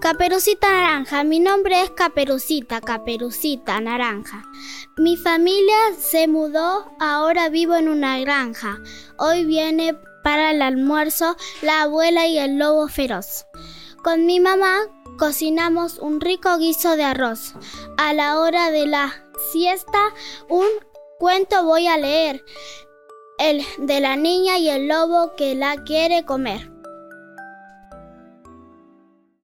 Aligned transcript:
Caperucita 0.00 0.68
Naranja, 0.68 1.24
mi 1.24 1.40
nombre 1.40 1.82
es 1.82 1.90
Caperucita, 1.90 2.80
Caperucita 2.80 3.80
Naranja. 3.80 4.44
Mi 4.96 5.16
familia 5.16 5.76
se 5.98 6.28
mudó, 6.28 6.90
ahora 7.00 7.48
vivo 7.48 7.74
en 7.74 7.88
una 7.88 8.18
granja. 8.20 8.78
Hoy 9.18 9.44
viene 9.44 9.96
para 10.24 10.50
el 10.50 10.62
almuerzo 10.62 11.36
la 11.62 11.82
abuela 11.82 12.26
y 12.26 12.38
el 12.38 12.58
lobo 12.58 12.88
feroz. 12.88 13.46
Con 14.02 14.26
mi 14.26 14.40
mamá 14.40 14.80
cocinamos 15.18 15.98
un 15.98 16.20
rico 16.20 16.58
guiso 16.58 16.96
de 16.96 17.04
arroz. 17.04 17.54
A 17.96 18.12
la 18.12 18.40
hora 18.40 18.70
de 18.70 18.86
la 18.86 19.12
siesta, 19.52 19.98
un 20.48 20.66
cuento 21.18 21.64
voy 21.64 21.86
a 21.86 21.98
leer, 21.98 22.44
el 23.38 23.64
de 23.78 24.00
la 24.00 24.16
niña 24.16 24.58
y 24.58 24.68
el 24.68 24.88
lobo 24.88 25.34
que 25.36 25.54
la 25.54 25.82
quiere 25.84 26.24
comer. 26.24 26.77